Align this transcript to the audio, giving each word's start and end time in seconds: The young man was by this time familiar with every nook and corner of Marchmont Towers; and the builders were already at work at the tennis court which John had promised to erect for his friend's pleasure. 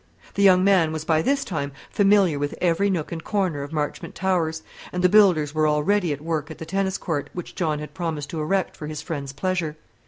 The 0.33 0.41
young 0.41 0.63
man 0.63 0.91
was 0.91 1.05
by 1.05 1.21
this 1.21 1.45
time 1.45 1.71
familiar 1.91 2.39
with 2.39 2.55
every 2.59 2.89
nook 2.89 3.11
and 3.11 3.23
corner 3.23 3.61
of 3.61 3.71
Marchmont 3.71 4.15
Towers; 4.15 4.63
and 4.91 5.03
the 5.03 5.09
builders 5.09 5.53
were 5.53 5.67
already 5.67 6.11
at 6.11 6.21
work 6.21 6.49
at 6.49 6.57
the 6.57 6.65
tennis 6.65 6.97
court 6.97 7.29
which 7.33 7.53
John 7.53 7.77
had 7.77 7.93
promised 7.93 8.31
to 8.31 8.41
erect 8.41 8.75
for 8.75 8.87
his 8.87 9.03
friend's 9.03 9.31
pleasure. 9.31 9.75